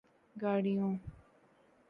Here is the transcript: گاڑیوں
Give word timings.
گاڑیوں 0.35 0.91